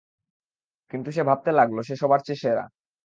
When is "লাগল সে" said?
1.51-1.93